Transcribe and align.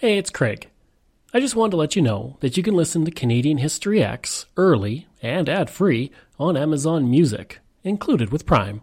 Hey, 0.00 0.16
it's 0.16 0.30
Craig. 0.30 0.70
I 1.34 1.40
just 1.40 1.54
wanted 1.54 1.72
to 1.72 1.76
let 1.76 1.94
you 1.94 2.00
know 2.00 2.38
that 2.40 2.56
you 2.56 2.62
can 2.62 2.72
listen 2.72 3.04
to 3.04 3.10
Canadian 3.10 3.58
History 3.58 4.02
X 4.02 4.46
early 4.56 5.06
and 5.20 5.46
ad 5.46 5.68
free 5.68 6.10
on 6.38 6.56
Amazon 6.56 7.10
Music, 7.10 7.58
included 7.84 8.32
with 8.32 8.46
Prime. 8.46 8.80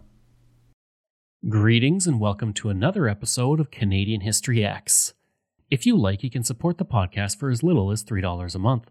Greetings 1.48 2.06
and 2.06 2.20
welcome 2.20 2.52
to 2.52 2.68
another 2.68 3.08
episode 3.08 3.58
of 3.58 3.72
Canadian 3.72 4.20
History 4.20 4.64
X. 4.64 5.12
If 5.72 5.86
you 5.86 5.96
like, 5.96 6.22
you 6.22 6.30
can 6.30 6.44
support 6.44 6.78
the 6.78 6.84
podcast 6.84 7.36
for 7.36 7.50
as 7.50 7.64
little 7.64 7.90
as 7.90 8.04
$3 8.04 8.54
a 8.54 8.58
month. 8.60 8.88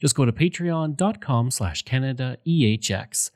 Just 0.00 0.16
go 0.16 0.24
to 0.24 0.32
patreon.com 0.32 1.52
slash 1.52 1.84
CanadaEHX. 1.84 3.30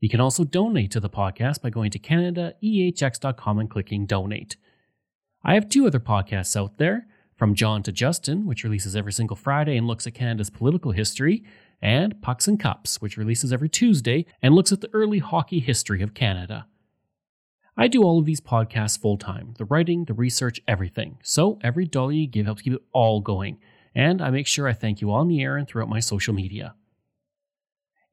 You 0.00 0.08
can 0.08 0.20
also 0.22 0.44
donate 0.44 0.92
to 0.92 1.00
the 1.00 1.10
podcast 1.10 1.60
by 1.60 1.68
going 1.68 1.90
to 1.90 1.98
CanadaEHX.com 1.98 3.58
and 3.58 3.68
clicking 3.68 4.06
donate. 4.06 4.56
I 5.44 5.52
have 5.52 5.68
two 5.68 5.86
other 5.86 6.00
podcasts 6.00 6.56
out 6.56 6.78
there 6.78 7.06
from 7.42 7.56
John 7.56 7.82
to 7.82 7.90
Justin, 7.90 8.46
which 8.46 8.62
releases 8.62 8.94
every 8.94 9.12
single 9.12 9.34
Friday 9.34 9.76
and 9.76 9.84
looks 9.84 10.06
at 10.06 10.14
Canada's 10.14 10.48
political 10.48 10.92
history, 10.92 11.42
and 11.80 12.22
Pucks 12.22 12.46
and 12.46 12.60
Cups, 12.60 13.02
which 13.02 13.16
releases 13.16 13.52
every 13.52 13.68
Tuesday 13.68 14.26
and 14.40 14.54
looks 14.54 14.70
at 14.70 14.80
the 14.80 14.88
early 14.92 15.18
hockey 15.18 15.58
history 15.58 16.02
of 16.02 16.14
Canada. 16.14 16.68
I 17.76 17.88
do 17.88 18.04
all 18.04 18.20
of 18.20 18.26
these 18.26 18.40
podcasts 18.40 18.96
full 18.96 19.18
time 19.18 19.54
the 19.58 19.64
writing, 19.64 20.04
the 20.04 20.14
research, 20.14 20.60
everything. 20.68 21.18
So 21.24 21.58
every 21.64 21.84
dollar 21.84 22.12
you 22.12 22.28
give 22.28 22.46
helps 22.46 22.62
keep 22.62 22.74
it 22.74 22.82
all 22.92 23.20
going, 23.20 23.58
and 23.92 24.22
I 24.22 24.30
make 24.30 24.46
sure 24.46 24.68
I 24.68 24.72
thank 24.72 25.00
you 25.00 25.10
on 25.10 25.26
the 25.26 25.42
air 25.42 25.56
and 25.56 25.66
throughout 25.66 25.88
my 25.88 25.98
social 25.98 26.34
media. 26.34 26.76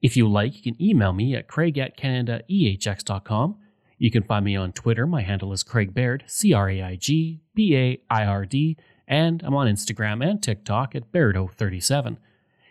If 0.02 0.16
you 0.16 0.28
like, 0.28 0.56
you 0.56 0.62
can 0.72 0.82
email 0.82 1.12
me 1.12 1.36
at 1.36 1.46
craig 1.46 1.78
at 1.78 1.96
canadaehx.com. 1.96 3.58
You 3.96 4.10
can 4.10 4.24
find 4.24 4.44
me 4.44 4.56
on 4.56 4.72
Twitter. 4.72 5.06
My 5.06 5.22
handle 5.22 5.52
is 5.52 5.62
Craig 5.62 5.94
Baird, 5.94 6.24
C 6.26 6.52
R 6.52 6.68
A 6.68 6.82
I 6.82 6.96
G 6.96 7.42
B 7.54 7.76
A 7.76 8.00
I 8.10 8.24
R 8.24 8.44
D, 8.44 8.76
and 9.10 9.42
I'm 9.42 9.54
on 9.54 9.66
Instagram 9.66 10.24
and 10.24 10.40
TikTok 10.40 10.94
at 10.94 11.10
Bairdo37. 11.12 12.16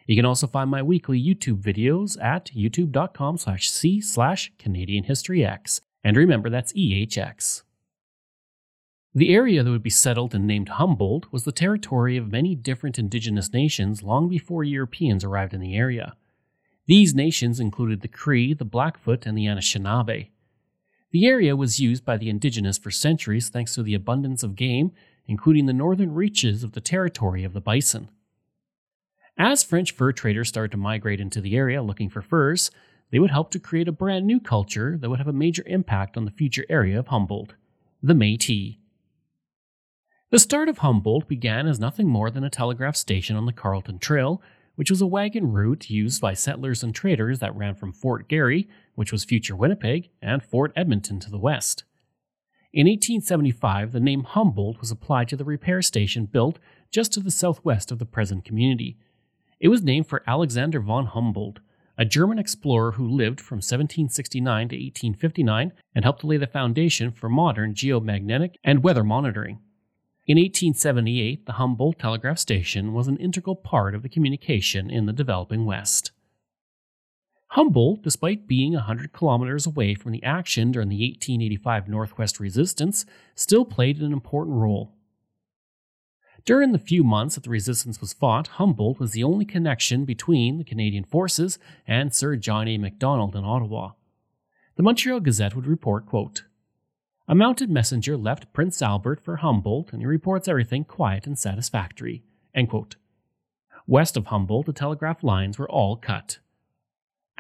You 0.07 0.15
can 0.15 0.25
also 0.25 0.47
find 0.47 0.71
my 0.71 0.81
weekly 0.81 1.21
YouTube 1.21 1.61
videos 1.61 2.19
at 2.23 2.45
youtube.com 2.45 3.37
slash 3.37 3.69
c 3.69 4.01
slash 4.01 4.51
Canadian 4.57 5.03
History 5.03 5.45
X. 5.45 5.81
And 6.03 6.15
remember, 6.15 6.49
that's 6.49 6.73
EHX. 6.73 7.63
The 9.13 9.33
area 9.33 9.63
that 9.63 9.69
would 9.69 9.83
be 9.83 9.89
settled 9.89 10.33
and 10.33 10.47
named 10.47 10.69
Humboldt 10.69 11.31
was 11.31 11.43
the 11.43 11.51
territory 11.51 12.15
of 12.15 12.31
many 12.31 12.55
different 12.55 12.97
indigenous 12.97 13.51
nations 13.51 14.01
long 14.01 14.29
before 14.29 14.63
Europeans 14.63 15.23
arrived 15.23 15.53
in 15.53 15.59
the 15.59 15.75
area. 15.75 16.15
These 16.87 17.13
nations 17.13 17.59
included 17.59 18.01
the 18.01 18.07
Cree, 18.07 18.53
the 18.53 18.65
Blackfoot, 18.65 19.25
and 19.25 19.37
the 19.37 19.45
Anishinaabe. 19.45 20.29
The 21.11 21.27
area 21.27 21.55
was 21.55 21.79
used 21.79 22.05
by 22.05 22.17
the 22.17 22.29
indigenous 22.29 22.77
for 22.77 22.91
centuries 22.91 23.49
thanks 23.49 23.75
to 23.75 23.83
the 23.83 23.95
abundance 23.95 24.41
of 24.41 24.55
game 24.55 24.91
including 25.29 25.67
the 25.67 25.73
northern 25.73 26.11
reaches 26.11 26.63
of 26.63 26.71
the 26.71 26.81
territory 26.81 27.43
of 27.43 27.53
the 27.53 27.61
bison. 27.61 28.09
As 29.37 29.63
French 29.63 29.91
fur 29.91 30.11
traders 30.11 30.49
started 30.49 30.71
to 30.71 30.77
migrate 30.77 31.21
into 31.21 31.39
the 31.39 31.55
area 31.55 31.83
looking 31.83 32.09
for 32.09 32.23
furs, 32.23 32.71
they 33.11 33.19
would 33.19 33.29
help 33.29 33.51
to 33.51 33.59
create 33.59 33.87
a 33.87 33.93
brand 33.93 34.25
new 34.25 34.39
culture 34.39 34.97
that 34.97 35.09
would 35.09 35.19
have 35.19 35.27
a 35.27 35.33
major 35.33 35.63
impact 35.67 36.17
on 36.17 36.25
the 36.25 36.31
future 36.31 36.65
area 36.67 36.97
of 36.97 37.07
Humboldt 37.07 37.53
the 38.01 38.15
Metis. 38.15 38.75
The 40.31 40.39
start 40.39 40.67
of 40.67 40.79
Humboldt 40.79 41.27
began 41.27 41.67
as 41.67 41.79
nothing 41.79 42.07
more 42.07 42.31
than 42.31 42.43
a 42.43 42.49
telegraph 42.49 42.95
station 42.95 43.35
on 43.35 43.45
the 43.45 43.53
Carleton 43.53 43.99
Trail, 43.99 44.41
which 44.75 44.89
was 44.89 45.01
a 45.01 45.07
wagon 45.07 45.51
route 45.51 45.89
used 45.89 46.21
by 46.21 46.33
settlers 46.33 46.81
and 46.81 46.95
traders 46.95 47.39
that 47.39 47.55
ran 47.55 47.75
from 47.75 47.91
Fort 47.91 48.29
Garry, 48.29 48.67
which 48.95 49.11
was 49.11 49.25
future 49.25 49.55
Winnipeg, 49.55 50.09
and 50.21 50.41
Fort 50.41 50.71
Edmonton 50.75 51.19
to 51.19 51.29
the 51.29 51.37
west. 51.37 51.83
In 52.71 52.85
1875, 52.85 53.93
the 53.93 53.99
name 53.99 54.23
Humboldt 54.23 54.79
was 54.79 54.91
applied 54.91 55.27
to 55.29 55.35
the 55.35 55.43
repair 55.43 55.81
station 55.81 56.25
built 56.25 56.59
just 56.91 57.11
to 57.13 57.19
the 57.19 57.31
southwest 57.31 57.91
of 57.91 57.97
the 57.97 58.05
present 58.05 58.45
community. 58.45 58.95
It 59.59 59.69
was 59.69 59.81
named 59.81 60.05
for 60.05 60.21
Alexander 60.27 60.79
von 60.79 61.07
Humboldt, 61.07 61.61
a 61.97 62.05
German 62.05 62.37
explorer 62.37 62.91
who 62.91 63.09
lived 63.09 63.41
from 63.41 63.55
1769 63.55 64.69
to 64.69 64.75
1859 64.75 65.73
and 65.95 66.05
helped 66.05 66.23
lay 66.23 66.37
the 66.37 66.45
foundation 66.45 67.11
for 67.11 67.27
modern 67.27 67.73
geomagnetic 67.73 68.57
and 68.63 68.83
weather 68.83 69.03
monitoring. 69.03 69.59
In 70.27 70.37
1878, 70.37 71.47
the 71.47 71.53
Humboldt 71.53 71.97
Telegraph 71.97 72.37
Station 72.37 72.93
was 72.93 73.07
an 73.07 73.17
integral 73.17 73.55
part 73.55 73.95
of 73.95 74.03
the 74.03 74.09
communication 74.09 74.91
in 74.91 75.07
the 75.07 75.13
developing 75.13 75.65
West. 75.65 76.11
Humboldt, 77.53 78.03
despite 78.03 78.47
being 78.47 78.73
100 78.73 79.11
kilometers 79.11 79.65
away 79.65 79.95
from 79.95 80.11
the 80.11 80.23
action 80.23 80.71
during 80.71 80.89
the 80.89 80.95
1885 80.95 81.89
Northwest 81.89 82.39
Resistance, 82.39 83.05
still 83.33 83.65
played 83.65 83.99
an 84.01 84.13
important 84.13 84.57
role. 84.57 84.93
During 86.45 86.71
the 86.71 86.79
few 86.79 87.03
months 87.03 87.35
that 87.35 87.43
the 87.43 87.49
resistance 87.49 87.99
was 87.99 88.13
fought, 88.13 88.47
Humboldt 88.47 88.99
was 88.99 89.11
the 89.11 89.23
only 89.23 89.45
connection 89.45 90.05
between 90.05 90.57
the 90.57 90.63
Canadian 90.63 91.03
forces 91.03 91.57
and 91.87 92.13
Sir 92.13 92.35
John 92.35 92.67
A. 92.67 92.77
Macdonald 92.77 93.35
in 93.35 93.43
Ottawa. 93.43 93.91
The 94.75 94.83
Montreal 94.83 95.19
Gazette 95.19 95.55
would 95.55 95.67
report, 95.67 96.05
quote, 96.05 96.43
A 97.27 97.33
mounted 97.33 97.69
messenger 97.69 98.15
left 98.15 98.53
Prince 98.53 98.81
Albert 98.81 99.21
for 99.21 99.37
Humboldt, 99.37 99.91
and 99.91 100.01
he 100.01 100.05
reports 100.05 100.47
everything 100.47 100.85
quiet 100.85 101.25
and 101.25 101.37
satisfactory. 101.37 102.23
West 103.87 104.15
of 104.15 104.27
Humboldt, 104.27 104.67
the 104.67 104.73
telegraph 104.73 105.23
lines 105.23 105.57
were 105.57 105.69
all 105.69 105.97
cut. 105.97 106.37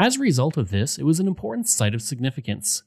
As 0.01 0.15
a 0.15 0.21
result 0.21 0.55
of 0.55 0.69
this, 0.69 0.97
it 0.97 1.03
was 1.03 1.19
an 1.19 1.27
important 1.27 1.67
site 1.67 1.93
of 1.93 2.01
significance. 2.01 2.83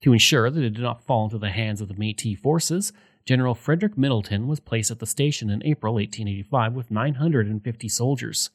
To 0.00 0.14
ensure 0.14 0.50
that 0.50 0.64
it 0.64 0.70
did 0.70 0.82
not 0.82 1.04
fall 1.04 1.24
into 1.24 1.36
the 1.36 1.50
hands 1.50 1.82
of 1.82 1.88
the 1.88 1.94
Metis 1.94 2.40
forces, 2.40 2.90
General 3.26 3.54
Frederick 3.54 3.98
Middleton 3.98 4.48
was 4.48 4.60
placed 4.60 4.90
at 4.90 4.98
the 4.98 5.04
station 5.04 5.50
in 5.50 5.62
April 5.62 5.92
1885 5.92 6.72
with 6.72 6.90
950 6.90 7.88
soldiers. 7.90 8.48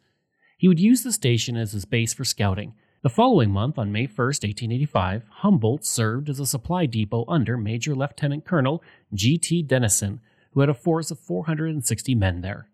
He 0.57 0.67
would 0.67 0.79
use 0.79 1.03
the 1.03 1.13
station 1.13 1.55
as 1.55 1.73
his 1.73 1.85
base 1.85 2.11
for 2.11 2.25
scouting. 2.25 2.73
The 3.03 3.09
following 3.09 3.51
month, 3.51 3.77
on 3.77 3.91
May 3.91 4.07
1, 4.07 4.09
1885, 4.09 5.25
Humboldt 5.29 5.85
served 5.85 6.29
as 6.29 6.39
a 6.39 6.47
supply 6.47 6.87
depot 6.87 7.25
under 7.27 7.57
Major 7.57 7.93
Lieutenant 7.93 8.43
Colonel 8.43 8.83
G.T. 9.13 9.61
Denison, 9.63 10.19
who 10.53 10.61
had 10.61 10.69
a 10.69 10.73
force 10.73 11.11
of 11.11 11.19
460 11.19 12.15
men 12.15 12.41
there. 12.41 12.69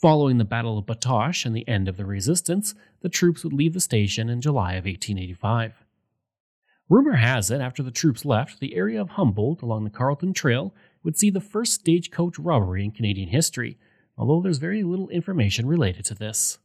Following 0.00 0.38
the 0.38 0.44
Battle 0.44 0.78
of 0.78 0.86
Batoche 0.86 1.44
and 1.44 1.56
the 1.56 1.66
end 1.66 1.88
of 1.88 1.96
the 1.96 2.06
resistance, 2.06 2.72
the 3.00 3.08
troops 3.08 3.42
would 3.42 3.52
leave 3.52 3.74
the 3.74 3.80
station 3.80 4.28
in 4.28 4.40
July 4.40 4.74
of 4.74 4.84
1885. 4.84 5.82
Rumor 6.88 7.14
has 7.14 7.50
it, 7.50 7.60
after 7.60 7.82
the 7.82 7.90
troops 7.90 8.24
left, 8.24 8.60
the 8.60 8.76
area 8.76 9.00
of 9.00 9.10
Humboldt 9.10 9.60
along 9.60 9.82
the 9.82 9.90
Carleton 9.90 10.32
Trail 10.32 10.72
would 11.02 11.18
see 11.18 11.30
the 11.30 11.40
first 11.40 11.74
stagecoach 11.74 12.38
robbery 12.38 12.84
in 12.84 12.92
Canadian 12.92 13.30
history, 13.30 13.76
although 14.16 14.40
there's 14.40 14.58
very 14.58 14.84
little 14.84 15.08
information 15.08 15.66
related 15.66 16.04
to 16.04 16.14
this. 16.14 16.60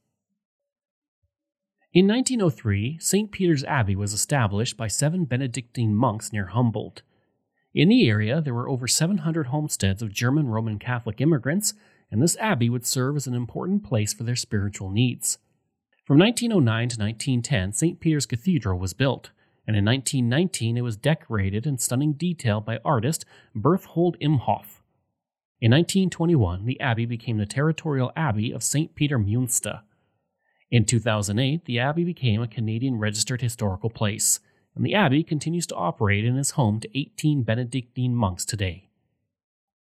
In 1.91 2.07
1903, 2.07 2.99
St. 2.99 3.31
Peter's 3.31 3.63
Abbey 3.63 3.95
was 3.95 4.13
established 4.13 4.77
by 4.77 4.87
seven 4.87 5.25
Benedictine 5.25 5.95
monks 5.95 6.31
near 6.31 6.47
Humboldt. 6.47 7.01
In 7.73 7.89
the 7.89 8.07
area, 8.07 8.41
there 8.41 8.53
were 8.53 8.69
over 8.69 8.87
700 8.87 9.47
homesteads 9.47 10.03
of 10.03 10.13
German 10.13 10.47
Roman 10.49 10.77
Catholic 10.77 11.19
immigrants 11.19 11.73
and 12.13 12.21
this 12.21 12.37
abbey 12.37 12.69
would 12.69 12.85
serve 12.85 13.15
as 13.15 13.25
an 13.25 13.33
important 13.33 13.83
place 13.83 14.13
for 14.13 14.21
their 14.21 14.35
spiritual 14.35 14.91
needs. 14.91 15.39
From 16.05 16.19
1909 16.19 16.89
to 16.89 16.99
1910, 17.01 17.73
St. 17.73 17.99
Peter's 17.99 18.27
Cathedral 18.27 18.77
was 18.77 18.93
built, 18.93 19.31
and 19.65 19.75
in 19.75 19.83
1919 19.83 20.77
it 20.77 20.81
was 20.81 20.95
decorated 20.95 21.65
in 21.65 21.79
stunning 21.79 22.13
detail 22.13 22.61
by 22.61 22.77
artist 22.85 23.25
Berthold 23.55 24.15
Imhoff. 24.21 24.83
In 25.59 25.71
1921, 25.71 26.67
the 26.67 26.79
abbey 26.79 27.07
became 27.07 27.39
the 27.39 27.47
territorial 27.47 28.11
abbey 28.15 28.51
of 28.51 28.61
St. 28.61 28.93
Peter 28.93 29.17
Münster. 29.17 29.81
In 30.69 30.85
2008, 30.85 31.65
the 31.65 31.79
abbey 31.79 32.03
became 32.03 32.43
a 32.43 32.47
Canadian 32.47 32.99
registered 32.99 33.41
historical 33.41 33.89
place, 33.89 34.39
and 34.75 34.85
the 34.85 34.93
abbey 34.93 35.23
continues 35.23 35.65
to 35.65 35.75
operate 35.75 36.25
and 36.25 36.37
is 36.37 36.51
home 36.51 36.79
to 36.79 36.95
18 36.95 37.41
Benedictine 37.41 38.13
monks 38.13 38.45
today. 38.45 38.91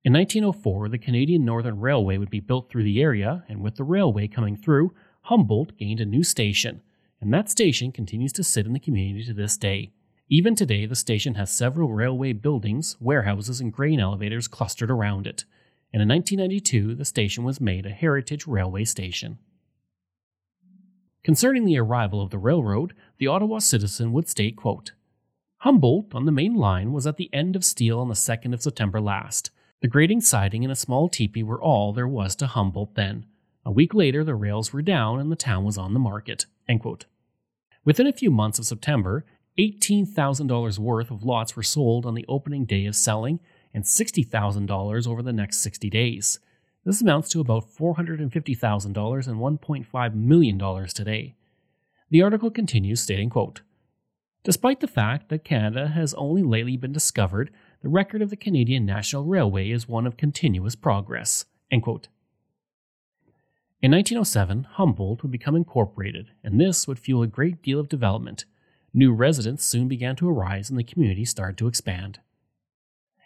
In 0.02 0.14
1904, 0.14 0.88
the 0.88 0.98
Canadian 0.98 1.44
Northern 1.44 1.78
Railway 1.78 2.18
would 2.18 2.30
be 2.30 2.40
built 2.40 2.70
through 2.70 2.84
the 2.84 3.02
area, 3.02 3.44
and 3.50 3.60
with 3.60 3.76
the 3.76 3.84
railway 3.84 4.30
coming 4.30 4.56
through, 4.56 4.94
Humboldt 5.24 5.78
gained 5.78 6.00
a 6.00 6.06
new 6.06 6.24
station, 6.24 6.82
and 7.20 7.34
that 7.34 7.50
station 7.50 7.92
continues 7.92 8.32
to 8.34 8.44
sit 8.44 8.66
in 8.66 8.72
the 8.72 8.80
community 8.80 9.26
to 9.26 9.34
this 9.34 9.58
day. 9.58 9.92
Even 10.30 10.56
today, 10.56 10.86
the 10.86 10.96
station 10.96 11.36
has 11.36 11.52
several 11.52 11.92
railway 11.92 12.32
buildings, 12.32 12.96
warehouses, 13.02 13.60
and 13.60 13.74
grain 13.74 14.00
elevators 14.00 14.48
clustered 14.48 14.90
around 14.90 15.28
it. 15.28 15.44
And 15.92 16.02
in 16.02 16.08
1992, 16.08 16.96
the 16.96 17.04
station 17.04 17.44
was 17.44 17.60
made 17.60 17.86
a 17.86 17.90
heritage 17.90 18.48
railway 18.48 18.86
station. 18.86 19.38
Concerning 21.24 21.66
the 21.66 21.78
arrival 21.78 22.22
of 22.22 22.30
the 22.30 22.38
railroad, 22.38 22.94
the 23.18 23.28
Ottawa 23.28 23.60
Citizen 23.60 24.14
would 24.14 24.30
state, 24.30 24.56
quote, 24.56 24.94
Humboldt 25.58 26.16
on 26.16 26.26
the 26.26 26.32
main 26.32 26.56
line 26.56 26.94
was 26.94 27.06
at 27.06 27.18
the 27.18 27.30
end 27.34 27.58
of 27.58 27.66
steel 27.66 28.00
on 28.00 28.08
the 28.08 28.14
2nd 28.14 28.54
of 28.54 28.62
September 28.62 29.02
last. 29.02 29.52
The 29.82 29.88
grating 29.88 30.20
siding 30.20 30.66
and 30.66 30.72
a 30.72 30.76
small 30.76 31.08
teepee 31.08 31.44
were 31.44 31.62
all 31.62 31.94
there 31.94 32.08
was 32.08 32.36
to 32.38 32.48
Humboldt 32.48 32.96
then. 32.96 33.26
A 33.66 33.72
week 33.72 33.94
later, 33.94 34.24
the 34.24 34.36
rails 34.36 34.74
were 34.74 34.82
down 34.82 35.20
and 35.20 35.32
the 35.32 35.38
town 35.38 35.64
was 35.64 35.78
on 35.78 35.94
the 35.94 36.00
market. 36.00 36.46
Within 37.86 38.06
a 38.06 38.14
few 38.14 38.30
months 38.30 38.60
of 38.60 38.66
September, 38.66 39.26
$18,000 39.58 40.80
worth 40.80 41.12
of 41.12 41.24
lots 41.24 41.56
were 41.56 41.64
sold 41.64 42.06
on 42.06 42.14
the 42.14 42.26
opening 42.28 42.66
day 42.66 42.86
of 42.86 42.96
selling 42.96 43.40
and 43.74 43.84
$60,000 43.84 45.08
over 45.08 45.22
the 45.22 45.34
next 45.34 45.58
60 45.58 45.90
days. 45.90 46.40
This 46.84 47.02
amounts 47.02 47.30
to 47.30 47.40
about 47.40 47.70
$450,000 47.70 49.28
and 49.28 49.40
$1.5 49.40 50.14
million 50.14 50.88
today. 50.88 51.36
The 52.10 52.22
article 52.22 52.52
continues 52.52 53.02
stating, 53.02 53.30
quote, 53.30 53.62
Despite 54.44 54.80
the 54.80 54.88
fact 54.88 55.30
that 55.30 55.44
Canada 55.44 55.90
has 55.90 56.14
only 56.14 56.44
lately 56.44 56.78
been 56.78 56.94
discovered, 56.94 57.52
the 57.82 57.90
record 57.90 58.22
of 58.22 58.30
the 58.30 58.36
Canadian 58.36 58.86
National 58.86 59.24
Railway 59.24 59.70
is 59.70 59.88
one 59.88 60.06
of 60.06 60.18
continuous 60.18 60.76
progress. 60.76 61.46
In 63.82 63.92
1907, 63.92 64.66
Humboldt 64.72 65.24
would 65.24 65.32
become 65.32 65.56
incorporated, 65.56 66.32
and 66.44 66.60
this 66.60 66.88
would 66.88 67.00
fuel 67.00 67.24
a 67.24 67.28
great 67.28 67.62
deal 67.62 67.80
of 67.80 67.88
development. 67.88 68.44
New 68.94 69.14
residents 69.14 69.64
soon 69.64 69.88
began 69.88 70.18
to 70.18 70.28
arise 70.28 70.70
and 70.70 70.78
the 70.78 70.84
community 70.84 71.24
started 71.24 71.58
to 71.58 71.68
expand. 71.68 72.20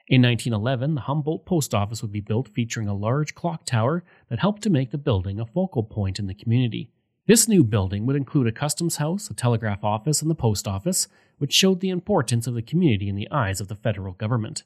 In 0.08 0.22
1911, 0.22 0.96
the 0.96 1.02
Humboldt 1.02 1.46
Post 1.46 1.74
Office 1.74 2.04
would 2.04 2.12
be 2.12 2.20
built 2.20 2.50
featuring 2.50 2.88
a 2.88 2.94
large 2.94 3.34
clock 3.34 3.66
tower 3.66 4.04
that 4.30 4.40
helped 4.40 4.62
to 4.64 4.70
make 4.70 4.92
the 4.92 4.98
building 5.00 5.40
a 5.40 5.46
focal 5.46 5.82
point 5.82 6.20
in 6.20 6.28
the 6.28 6.36
community. 6.36 6.92
This 7.26 7.48
new 7.48 7.64
building 7.64 8.06
would 8.06 8.18
include 8.18 8.48
a 8.48 8.52
customs 8.52 8.98
house, 8.98 9.30
a 9.30 9.34
telegraph 9.34 9.82
office, 9.82 10.22
and 10.22 10.30
the 10.30 10.36
post 10.36 10.68
office, 10.68 11.08
which 11.38 11.54
showed 11.54 11.80
the 11.80 11.90
importance 11.90 12.48
of 12.48 12.54
the 12.54 12.62
community 12.62 13.08
in 13.08 13.16
the 13.16 13.32
eyes 13.32 13.62
of 13.62 13.70
the 13.70 13.76
federal 13.76 14.12
government. 14.12 14.64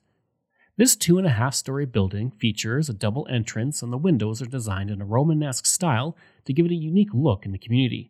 This 0.75 0.95
two 0.95 1.19
and 1.19 1.27
a 1.27 1.31
half 1.31 1.53
story 1.53 1.85
building 1.85 2.31
features 2.31 2.89
a 2.89 2.93
double 2.93 3.27
entrance, 3.29 3.83
and 3.83 3.93
the 3.93 3.97
windows 3.97 4.41
are 4.41 4.47
designed 4.47 4.89
in 4.89 5.01
a 5.01 5.05
Romanesque 5.05 5.67
style 5.67 6.17
to 6.45 6.53
give 6.53 6.65
it 6.65 6.71
a 6.71 6.75
unique 6.75 7.13
look 7.13 7.45
in 7.45 7.51
the 7.51 7.59
community. 7.59 8.09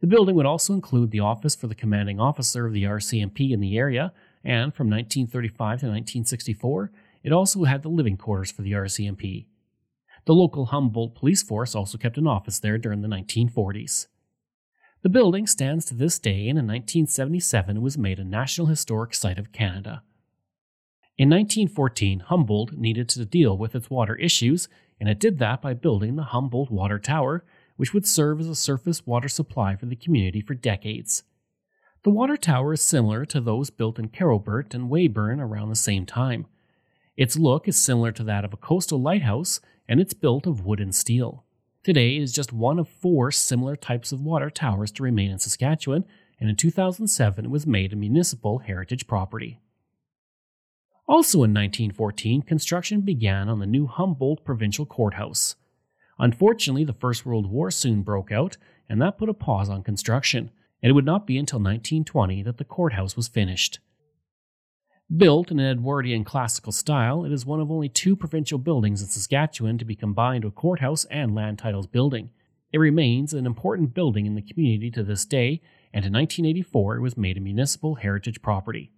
The 0.00 0.06
building 0.06 0.36
would 0.36 0.46
also 0.46 0.72
include 0.72 1.10
the 1.10 1.20
office 1.20 1.54
for 1.54 1.66
the 1.66 1.74
commanding 1.74 2.18
officer 2.18 2.66
of 2.66 2.72
the 2.72 2.84
RCMP 2.84 3.50
in 3.50 3.60
the 3.60 3.76
area, 3.76 4.14
and 4.42 4.74
from 4.74 4.88
1935 4.88 5.56
to 5.80 5.86
1964, 5.86 6.92
it 7.22 7.32
also 7.32 7.64
had 7.64 7.82
the 7.82 7.90
living 7.90 8.16
quarters 8.16 8.50
for 8.50 8.62
the 8.62 8.72
RCMP. 8.72 9.44
The 10.26 10.34
local 10.34 10.66
Humboldt 10.66 11.14
police 11.14 11.42
force 11.42 11.74
also 11.74 11.98
kept 11.98 12.18
an 12.18 12.26
office 12.26 12.58
there 12.58 12.78
during 12.78 13.02
the 13.02 13.08
1940s. 13.08 14.06
The 15.02 15.08
building 15.08 15.46
stands 15.46 15.86
to 15.86 15.94
this 15.94 16.18
day, 16.18 16.48
and 16.48 16.58
in 16.58 16.66
1977 16.66 17.78
it 17.78 17.80
was 17.80 17.96
made 17.96 18.18
a 18.18 18.24
National 18.24 18.66
Historic 18.66 19.14
Site 19.14 19.38
of 19.38 19.52
Canada. 19.52 20.02
In 21.16 21.28
1914, 21.30 22.20
Humboldt 22.20 22.72
needed 22.72 23.08
to 23.10 23.24
deal 23.24 23.56
with 23.56 23.74
its 23.74 23.90
water 23.90 24.16
issues, 24.16 24.68
and 24.98 25.08
it 25.08 25.18
did 25.18 25.38
that 25.38 25.62
by 25.62 25.74
building 25.74 26.16
the 26.16 26.24
Humboldt 26.24 26.70
Water 26.70 26.98
Tower, 26.98 27.44
which 27.76 27.94
would 27.94 28.06
serve 28.06 28.40
as 28.40 28.48
a 28.48 28.54
surface 28.54 29.06
water 29.06 29.28
supply 29.28 29.74
for 29.74 29.86
the 29.86 29.96
community 29.96 30.42
for 30.42 30.54
decades. 30.54 31.22
The 32.02 32.10
water 32.10 32.36
tower 32.36 32.74
is 32.74 32.82
similar 32.82 33.24
to 33.26 33.40
those 33.40 33.68
built 33.68 33.98
in 33.98 34.08
Carrowbert 34.08 34.74
and 34.74 34.90
Weyburn 34.90 35.40
around 35.40 35.68
the 35.68 35.76
same 35.76 36.06
time. 36.06 36.46
Its 37.16 37.38
look 37.38 37.68
is 37.68 37.76
similar 37.76 38.12
to 38.12 38.24
that 38.24 38.44
of 38.44 38.54
a 38.54 38.58
coastal 38.58 39.00
lighthouse, 39.00 39.60
and 39.90 40.00
it's 40.00 40.14
built 40.14 40.46
of 40.46 40.64
wood 40.64 40.78
and 40.78 40.94
steel. 40.94 41.44
Today 41.82 42.16
it 42.16 42.22
is 42.22 42.32
just 42.32 42.52
one 42.52 42.78
of 42.78 42.88
four 42.88 43.32
similar 43.32 43.74
types 43.74 44.12
of 44.12 44.20
water 44.20 44.48
towers 44.48 44.92
to 44.92 45.02
remain 45.02 45.32
in 45.32 45.40
Saskatchewan, 45.40 46.04
and 46.38 46.48
in 46.48 46.54
2007 46.54 47.44
it 47.44 47.50
was 47.50 47.66
made 47.66 47.92
a 47.92 47.96
municipal 47.96 48.58
heritage 48.58 49.08
property. 49.08 49.58
Also 51.08 51.38
in 51.38 51.52
1914, 51.52 52.42
construction 52.42 53.00
began 53.00 53.48
on 53.48 53.58
the 53.58 53.66
new 53.66 53.88
Humboldt 53.88 54.44
Provincial 54.44 54.86
Courthouse. 54.86 55.56
Unfortunately, 56.20 56.84
the 56.84 56.92
First 56.92 57.26
World 57.26 57.50
War 57.50 57.72
soon 57.72 58.02
broke 58.02 58.30
out, 58.30 58.56
and 58.88 59.02
that 59.02 59.18
put 59.18 59.28
a 59.28 59.34
pause 59.34 59.68
on 59.68 59.82
construction, 59.82 60.52
and 60.80 60.90
it 60.90 60.92
would 60.92 61.04
not 61.04 61.26
be 61.26 61.36
until 61.36 61.58
1920 61.58 62.44
that 62.44 62.58
the 62.58 62.64
courthouse 62.64 63.16
was 63.16 63.26
finished. 63.26 63.80
Built 65.16 65.50
in 65.50 65.58
an 65.58 65.66
Edwardian 65.66 66.22
classical 66.22 66.70
style, 66.70 67.24
it 67.24 67.32
is 67.32 67.44
one 67.44 67.58
of 67.58 67.68
only 67.68 67.88
two 67.88 68.14
provincial 68.14 68.58
buildings 68.58 69.02
in 69.02 69.08
Saskatchewan 69.08 69.76
to 69.78 69.84
be 69.84 69.96
combined 69.96 70.44
with 70.44 70.54
courthouse 70.54 71.04
and 71.06 71.34
land 71.34 71.58
titles 71.58 71.88
building. 71.88 72.30
It 72.72 72.78
remains 72.78 73.34
an 73.34 73.44
important 73.44 73.92
building 73.92 74.26
in 74.26 74.36
the 74.36 74.42
community 74.42 74.88
to 74.92 75.02
this 75.02 75.24
day, 75.24 75.62
and 75.92 76.04
in 76.04 76.12
1984 76.12 76.96
it 76.96 77.00
was 77.00 77.16
made 77.16 77.36
a 77.36 77.40
municipal 77.40 77.96
heritage 77.96 78.40
property. 78.40 78.92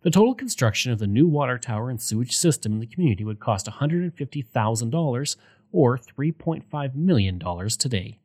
The 0.00 0.10
total 0.10 0.34
construction 0.34 0.90
of 0.90 0.98
the 0.98 1.06
new 1.06 1.28
water 1.28 1.58
tower 1.58 1.90
and 1.90 2.00
sewage 2.00 2.34
system 2.34 2.72
in 2.72 2.80
the 2.80 2.86
community 2.86 3.22
would 3.22 3.38
cost 3.38 3.66
$150,000 3.66 5.36
or 5.70 5.98
$3.5 5.98 6.94
million 6.94 7.38
today. 7.78 8.18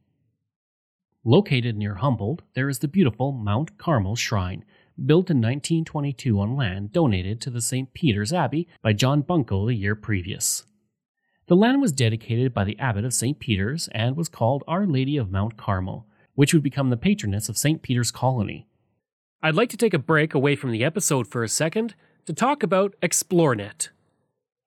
Located 1.26 1.76
near 1.76 1.96
Humboldt, 1.96 2.44
there 2.54 2.70
is 2.70 2.80
the 2.80 2.88
beautiful 2.88 3.34
Mount 3.34 3.78
Carmel 3.78 4.16
Shrine, 4.16 4.64
built 5.06 5.30
in 5.30 5.38
1922 5.38 6.40
on 6.40 6.56
land 6.56 6.92
donated 6.92 7.40
to 7.42 7.50
the 7.50 7.62
St. 7.62 7.94
Peter's 7.94 8.34
Abbey 8.34 8.68
by 8.82 8.94
John 8.94 9.22
Bunko 9.22 9.68
the 9.68 9.76
year 9.76 9.96
previous. 9.96 10.66
The 11.48 11.56
land 11.56 11.82
was 11.82 11.92
dedicated 11.92 12.54
by 12.54 12.64
the 12.64 12.78
abbot 12.78 13.06
of 13.06 13.14
St. 13.14 13.40
Peter's 13.40 13.88
and 13.94 14.18
was 14.18 14.28
called 14.28 14.64
Our 14.68 14.86
Lady 14.86 15.16
of 15.16 15.32
Mount 15.32 15.56
Carmel, 15.56 16.06
which 16.36 16.54
would 16.54 16.64
become 16.64 16.90
the 16.90 16.98
patroness 16.98 17.48
of 17.48 17.58
St. 17.58 17.82
Peter's 17.82 18.12
Colony. 18.12 18.68
I'd 19.42 19.56
like 19.56 19.70
to 19.70 19.78
take 19.78 19.94
a 19.94 20.00
break 20.00 20.34
away 20.34 20.56
from 20.56 20.72
the 20.72 20.84
episode 20.84 21.28
for 21.28 21.44
a 21.44 21.50
second 21.50 21.96
to 22.26 22.34
talk 22.34 22.64
about 22.64 22.96
ExploreNet. 23.02 23.90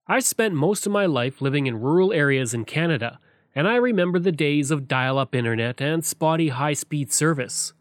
I 0.06 0.20
spent 0.20 0.54
most 0.54 0.86
of 0.86 0.92
my 0.92 1.06
life 1.06 1.42
living 1.42 1.66
in 1.66 1.80
rural 1.80 2.12
areas 2.12 2.54
in 2.54 2.64
Canada, 2.64 3.20
and 3.54 3.68
I 3.68 3.76
remember 3.76 4.18
the 4.18 4.32
days 4.32 4.70
of 4.70 4.88
dial 4.88 5.18
up 5.18 5.34
internet 5.34 5.80
and 5.80 6.04
spotty 6.04 6.48
high 6.48 6.72
speed 6.72 7.12
service. 7.12 7.72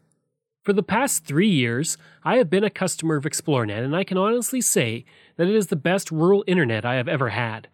For 0.70 0.74
the 0.74 0.84
past 0.84 1.24
three 1.24 1.48
years, 1.48 1.98
I 2.22 2.36
have 2.36 2.48
been 2.48 2.62
a 2.62 2.70
customer 2.70 3.16
of 3.16 3.24
ExploreNet, 3.24 3.84
and 3.84 3.96
I 3.96 4.04
can 4.04 4.16
honestly 4.16 4.60
say 4.60 5.04
that 5.36 5.48
it 5.48 5.56
is 5.56 5.66
the 5.66 5.74
best 5.74 6.12
rural 6.12 6.44
internet 6.46 6.84
I 6.84 6.94
have 6.94 7.08
ever 7.08 7.30
had. 7.30 7.66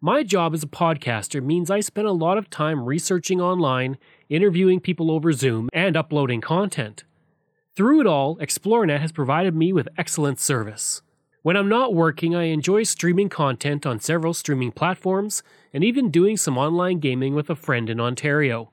My 0.00 0.24
job 0.24 0.52
as 0.52 0.64
a 0.64 0.66
podcaster 0.66 1.40
means 1.40 1.70
I 1.70 1.78
spend 1.78 2.08
a 2.08 2.12
lot 2.12 2.36
of 2.36 2.50
time 2.50 2.84
researching 2.84 3.40
online, 3.40 3.96
interviewing 4.28 4.80
people 4.80 5.12
over 5.12 5.30
Zoom, 5.30 5.68
and 5.72 5.96
uploading 5.96 6.40
content. 6.40 7.04
Through 7.76 8.00
it 8.00 8.08
all, 8.08 8.34
ExploreNet 8.38 8.98
has 8.98 9.12
provided 9.12 9.54
me 9.54 9.72
with 9.72 9.86
excellent 9.96 10.40
service. 10.40 11.02
When 11.42 11.56
I'm 11.56 11.68
not 11.68 11.94
working, 11.94 12.34
I 12.34 12.46
enjoy 12.46 12.82
streaming 12.82 13.28
content 13.28 13.86
on 13.86 14.00
several 14.00 14.34
streaming 14.34 14.72
platforms 14.72 15.44
and 15.72 15.84
even 15.84 16.10
doing 16.10 16.36
some 16.36 16.58
online 16.58 16.98
gaming 16.98 17.36
with 17.36 17.48
a 17.50 17.54
friend 17.54 17.88
in 17.88 18.00
Ontario. 18.00 18.72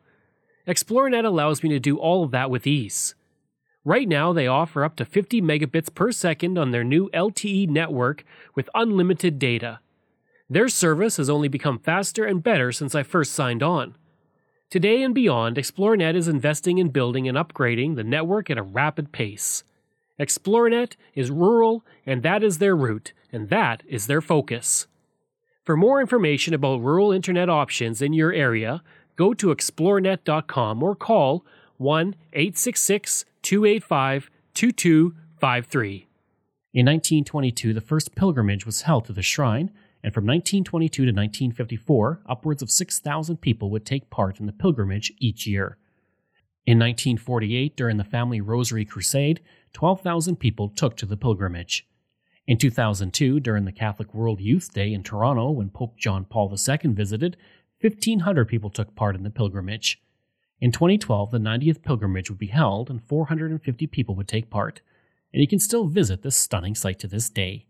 ExploreNet 0.68 1.24
allows 1.24 1.62
me 1.62 1.70
to 1.70 1.80
do 1.80 2.00
all 2.00 2.24
of 2.24 2.32
that 2.32 2.50
with 2.50 2.66
ease. 2.66 3.14
Right 3.86 4.08
now, 4.08 4.32
they 4.32 4.48
offer 4.48 4.84
up 4.84 4.96
to 4.98 5.06
50 5.06 5.42
megabits 5.42 5.94
per 5.94 6.12
second 6.12 6.58
on 6.58 6.72
their 6.72 6.86
new 6.86 7.10
LTE 7.14 7.70
network 7.70 8.24
with 8.56 8.70
unlimited 8.74 9.40
data. 9.40 9.80
Their 10.50 10.70
service 10.70 11.18
has 11.18 11.30
only 11.30 11.50
become 11.50 11.80
faster 11.80 12.24
and 12.24 12.42
better 12.42 12.72
since 12.72 12.96
I 12.96 13.04
first 13.04 13.34
signed 13.34 13.62
on. 13.62 13.96
Today 14.70 15.04
and 15.04 15.14
beyond, 15.14 15.58
ExploreNet 15.58 16.16
is 16.16 16.28
investing 16.28 16.78
in 16.78 16.90
building 16.90 17.28
and 17.28 17.38
upgrading 17.38 17.96
the 17.96 18.04
network 18.04 18.50
at 18.50 18.58
a 18.58 18.64
rapid 18.64 19.12
pace. 19.12 19.64
ExploreNet 20.20 20.96
is 21.14 21.30
rural, 21.30 21.86
and 22.06 22.24
that 22.24 22.42
is 22.42 22.60
their 22.60 22.76
route, 22.76 23.14
and 23.32 23.50
that 23.50 23.84
is 23.88 24.08
their 24.08 24.22
focus. 24.22 24.88
For 25.64 25.76
more 25.76 26.00
information 26.00 26.54
about 26.54 26.82
rural 26.82 27.12
internet 27.12 27.50
options 27.50 28.02
in 28.02 28.14
your 28.14 28.32
area, 28.32 28.82
go 29.16 29.34
to 29.34 29.48
explorenet.com 29.48 30.84
or 30.84 30.96
call 30.96 31.46
1 31.84 32.16
866 32.32 33.26
285 33.42 34.32
2253. 34.54 36.08
In 36.74 36.86
1922, 36.86 37.74
the 37.74 37.82
first 37.82 38.16
pilgrimage 38.16 38.66
was 38.66 38.84
held 38.84 39.06
to 39.06 39.14
the 39.14 39.22
shrine, 39.22 39.70
and 40.02 40.14
from 40.14 40.26
1922 40.26 41.04
to 41.04 41.12
1954, 41.12 42.22
upwards 42.26 42.62
of 42.62 42.72
6,000 42.72 43.38
people 43.38 43.70
would 43.70 43.86
take 43.86 44.10
part 44.10 44.40
in 44.40 44.46
the 44.46 44.54
pilgrimage 44.54 45.12
each 45.20 45.46
year. 45.46 45.78
In 46.66 46.80
1948, 46.80 47.76
during 47.76 47.98
the 47.98 48.04
Family 48.06 48.40
Rosary 48.40 48.86
Crusade, 48.86 49.42
12,000 49.74 50.38
people 50.38 50.70
took 50.70 50.96
to 50.98 51.06
the 51.06 51.18
pilgrimage. 51.18 51.86
In 52.48 52.58
2002, 52.58 53.42
during 53.42 53.66
the 53.66 53.72
Catholic 53.72 54.14
World 54.14 54.40
Youth 54.40 54.74
Day 54.74 54.94
in 54.94 55.04
Toronto, 55.04 55.52
when 55.52 55.70
Pope 55.70 55.98
John 55.98 56.26
Paul 56.26 56.50
II 56.50 56.92
visited, 56.94 57.36
1,500 57.82 58.46
people 58.46 58.70
took 58.70 58.96
part 58.96 59.16
in 59.16 59.24
the 59.24 59.30
pilgrimage. 59.30 60.03
In 60.64 60.72
2012, 60.72 61.32
the 61.32 61.40
90th 61.40 61.82
pilgrimage 61.82 62.30
would 62.30 62.40
be 62.40 62.48
held 62.48 62.90
and 62.90 63.04
450 63.04 63.86
people 63.88 64.16
would 64.16 64.30
take 64.30 64.50
part, 64.50 64.80
and 65.34 65.42
you 65.42 65.48
can 65.48 65.60
still 65.60 65.88
visit 65.88 66.22
this 66.22 66.38
stunning 66.38 66.74
site 66.74 67.00
to 67.00 67.08
this 67.08 67.30
day. 67.30 67.66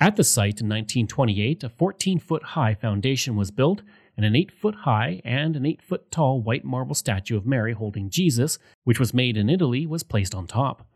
At 0.00 0.16
the 0.16 0.24
site 0.24 0.60
in 0.60 0.68
1928, 0.68 1.62
a 1.62 1.68
14 1.68 2.18
foot 2.18 2.42
high 2.42 2.74
foundation 2.74 3.36
was 3.36 3.52
built, 3.52 3.82
and 4.16 4.26
an 4.26 4.34
8 4.34 4.50
foot 4.50 4.74
high 4.80 5.20
and 5.24 5.54
an 5.54 5.64
8 5.64 5.80
foot 5.80 6.10
tall 6.10 6.42
white 6.42 6.64
marble 6.64 6.96
statue 6.96 7.36
of 7.36 7.46
Mary 7.46 7.72
holding 7.72 8.10
Jesus, 8.10 8.58
which 8.82 8.98
was 8.98 9.14
made 9.14 9.36
in 9.36 9.48
Italy, 9.48 9.86
was 9.86 10.02
placed 10.02 10.34
on 10.34 10.48
top. 10.48 10.88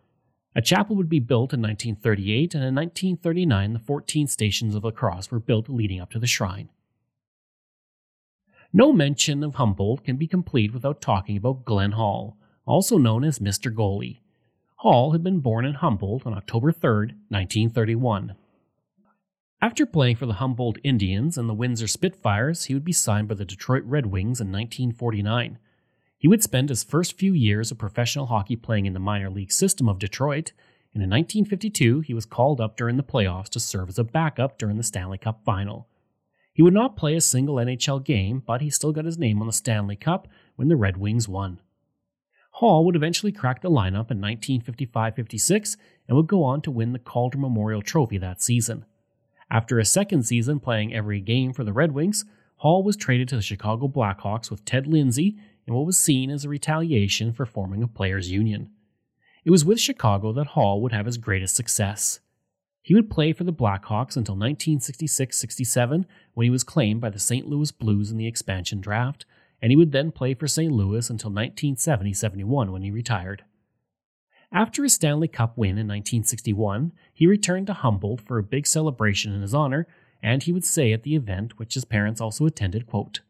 A 0.56 0.60
chapel 0.60 0.96
would 0.96 1.08
be 1.08 1.20
built 1.20 1.52
in 1.52 1.62
1938, 1.62 2.56
and 2.56 2.64
in 2.64 2.74
1939, 2.74 3.74
the 3.74 3.78
14 3.78 4.26
stations 4.26 4.74
of 4.74 4.82
the 4.82 4.90
cross 4.90 5.30
were 5.30 5.38
built 5.38 5.68
leading 5.68 6.00
up 6.00 6.10
to 6.10 6.18
the 6.18 6.26
shrine. 6.26 6.68
No 8.72 8.92
mention 8.92 9.42
of 9.42 9.56
Humboldt 9.56 10.04
can 10.04 10.16
be 10.16 10.28
complete 10.28 10.72
without 10.72 11.00
talking 11.00 11.36
about 11.36 11.64
Glenn 11.64 11.92
Hall, 11.92 12.36
also 12.66 12.98
known 12.98 13.24
as 13.24 13.40
Mr. 13.40 13.74
Goalie. 13.74 14.20
Hall 14.76 15.10
had 15.10 15.24
been 15.24 15.40
born 15.40 15.64
in 15.64 15.74
Humboldt 15.74 16.24
on 16.24 16.34
October 16.34 16.70
3, 16.70 16.88
1931. 17.28 18.36
After 19.60 19.84
playing 19.84 20.16
for 20.16 20.26
the 20.26 20.34
Humboldt 20.34 20.78
Indians 20.84 21.36
and 21.36 21.48
the 21.48 21.54
Windsor 21.54 21.88
Spitfires, 21.88 22.66
he 22.66 22.74
would 22.74 22.84
be 22.84 22.92
signed 22.92 23.26
by 23.26 23.34
the 23.34 23.44
Detroit 23.44 23.82
Red 23.84 24.06
Wings 24.06 24.40
in 24.40 24.52
1949. 24.52 25.58
He 26.16 26.28
would 26.28 26.42
spend 26.42 26.68
his 26.68 26.84
first 26.84 27.18
few 27.18 27.34
years 27.34 27.72
of 27.72 27.76
professional 27.76 28.26
hockey 28.26 28.54
playing 28.54 28.86
in 28.86 28.94
the 28.94 29.00
minor 29.00 29.30
league 29.30 29.52
system 29.52 29.88
of 29.88 29.98
Detroit, 29.98 30.52
and 30.94 31.02
in 31.02 31.10
1952 31.10 32.00
he 32.00 32.14
was 32.14 32.24
called 32.24 32.60
up 32.60 32.76
during 32.76 32.96
the 32.96 33.02
playoffs 33.02 33.48
to 33.50 33.60
serve 33.60 33.88
as 33.88 33.98
a 33.98 34.04
backup 34.04 34.58
during 34.58 34.76
the 34.76 34.84
Stanley 34.84 35.18
Cup 35.18 35.42
final. 35.44 35.88
He 36.52 36.62
would 36.62 36.74
not 36.74 36.96
play 36.96 37.14
a 37.14 37.20
single 37.20 37.56
NHL 37.56 38.04
game, 38.04 38.42
but 38.44 38.60
he 38.60 38.70
still 38.70 38.92
got 38.92 39.04
his 39.04 39.18
name 39.18 39.40
on 39.40 39.46
the 39.46 39.52
Stanley 39.52 39.96
Cup 39.96 40.28
when 40.56 40.68
the 40.68 40.76
Red 40.76 40.96
Wings 40.96 41.28
won. 41.28 41.60
Hall 42.52 42.84
would 42.84 42.96
eventually 42.96 43.32
crack 43.32 43.62
the 43.62 43.70
lineup 43.70 44.10
in 44.10 44.20
1955 44.20 45.14
56 45.14 45.76
and 46.08 46.16
would 46.16 46.26
go 46.26 46.42
on 46.42 46.60
to 46.62 46.70
win 46.70 46.92
the 46.92 46.98
Calder 46.98 47.38
Memorial 47.38 47.82
Trophy 47.82 48.18
that 48.18 48.42
season. 48.42 48.84
After 49.50 49.78
a 49.78 49.84
second 49.84 50.24
season 50.24 50.60
playing 50.60 50.92
every 50.92 51.20
game 51.20 51.52
for 51.52 51.64
the 51.64 51.72
Red 51.72 51.92
Wings, 51.92 52.24
Hall 52.56 52.82
was 52.82 52.96
traded 52.96 53.28
to 53.28 53.36
the 53.36 53.42
Chicago 53.42 53.88
Blackhawks 53.88 54.50
with 54.50 54.64
Ted 54.64 54.86
Lindsay 54.86 55.36
in 55.66 55.74
what 55.74 55.86
was 55.86 55.98
seen 55.98 56.30
as 56.30 56.44
a 56.44 56.48
retaliation 56.48 57.32
for 57.32 57.46
forming 57.46 57.82
a 57.82 57.88
players' 57.88 58.30
union. 58.30 58.70
It 59.44 59.50
was 59.50 59.64
with 59.64 59.80
Chicago 59.80 60.32
that 60.34 60.48
Hall 60.48 60.82
would 60.82 60.92
have 60.92 61.06
his 61.06 61.16
greatest 61.16 61.56
success. 61.56 62.20
He 62.82 62.94
would 62.94 63.10
play 63.10 63.32
for 63.32 63.44
the 63.44 63.52
Blackhawks 63.52 64.16
until 64.16 64.36
1966 64.36 65.36
67 65.36 66.06
when 66.34 66.44
he 66.44 66.50
was 66.50 66.64
claimed 66.64 67.00
by 67.00 67.10
the 67.10 67.18
St. 67.18 67.46
Louis 67.46 67.70
Blues 67.70 68.10
in 68.10 68.16
the 68.16 68.26
expansion 68.26 68.80
draft, 68.80 69.26
and 69.60 69.70
he 69.70 69.76
would 69.76 69.92
then 69.92 70.10
play 70.10 70.34
for 70.34 70.48
St. 70.48 70.72
Louis 70.72 71.10
until 71.10 71.30
1970 71.30 72.12
71 72.12 72.72
when 72.72 72.82
he 72.82 72.90
retired. 72.90 73.44
After 74.52 74.82
his 74.82 74.94
Stanley 74.94 75.28
Cup 75.28 75.56
win 75.56 75.78
in 75.78 75.86
1961, 75.86 76.92
he 77.12 77.26
returned 77.26 77.68
to 77.68 77.72
Humboldt 77.72 78.20
for 78.20 78.38
a 78.38 78.42
big 78.42 78.66
celebration 78.66 79.32
in 79.32 79.42
his 79.42 79.54
honor, 79.54 79.86
and 80.22 80.42
he 80.42 80.52
would 80.52 80.64
say 80.64 80.92
at 80.92 81.04
the 81.04 81.14
event, 81.14 81.58
which 81.58 81.74
his 81.74 81.84
parents 81.84 82.20
also 82.20 82.46
attended, 82.46 82.86
quote, 82.86 83.20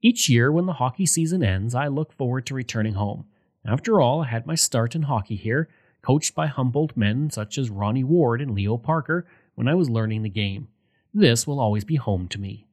Each 0.00 0.28
year 0.28 0.52
when 0.52 0.66
the 0.66 0.74
hockey 0.74 1.06
season 1.06 1.42
ends, 1.42 1.74
I 1.74 1.88
look 1.88 2.12
forward 2.12 2.46
to 2.46 2.54
returning 2.54 2.94
home. 2.94 3.26
After 3.66 4.00
all, 4.00 4.22
I 4.22 4.28
had 4.28 4.46
my 4.46 4.54
start 4.54 4.94
in 4.94 5.02
hockey 5.02 5.34
here, 5.34 5.68
coached 6.02 6.34
by 6.34 6.46
Humboldt 6.46 6.96
men 6.96 7.30
such 7.30 7.58
as 7.58 7.70
Ronnie 7.70 8.04
Ward 8.04 8.40
and 8.40 8.52
Leo 8.52 8.76
Parker 8.76 9.26
when 9.54 9.68
I 9.68 9.74
was 9.74 9.90
learning 9.90 10.22
the 10.22 10.28
game. 10.28 10.68
This 11.12 11.46
will 11.46 11.60
always 11.60 11.84
be 11.84 11.96
home 11.96 12.28
to 12.28 12.40
me. 12.40 12.66